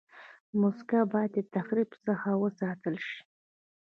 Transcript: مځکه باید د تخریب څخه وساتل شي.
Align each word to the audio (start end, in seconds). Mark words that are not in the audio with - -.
مځکه 0.61 0.97
باید 1.13 1.31
د 1.35 1.39
تخریب 1.55 1.89
څخه 2.05 2.29
وساتل 2.43 2.95
شي. 3.07 3.19